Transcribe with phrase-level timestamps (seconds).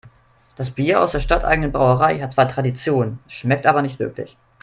[0.55, 4.35] Das Bier aus der stadteigenen Brauerei hat zwar Tradition, schmeckt aber nicht wirklich.